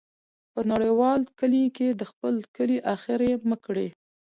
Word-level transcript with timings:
په 0.53 0.61
نړیوال 0.71 1.21
کلي 1.39 1.65
کې 1.77 1.87
د 1.99 2.01
خپل 2.11 2.35
کلی، 2.55 2.77
اخر 2.95 3.19
یې 3.27 3.33
مه 3.49 3.57
کړې. 3.65 3.87